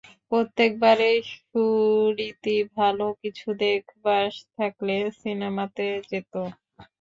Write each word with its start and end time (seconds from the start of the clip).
প্রত্যেকবারেই 0.31 1.17
সুরীতি 1.31 2.55
ভালো 2.75 3.05
কিছু 3.21 3.47
দেখবার 3.61 4.27
থাকলে 4.55 4.95
সিনেমাতে 5.19 5.81
যেত। 6.09 6.33